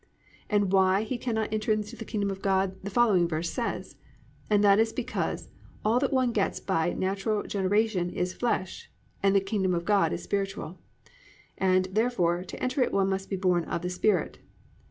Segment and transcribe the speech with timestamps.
[0.49, 3.97] And why he cannot enter into the Kingdom of God the following verse says,
[4.49, 5.51] and that is because
[5.85, 8.89] all that one gets by natural generation is "Flesh"
[9.21, 10.79] and the Kingdom of God is spiritual,
[11.55, 14.39] and, therefore, to enter it one must be born of the Spirit.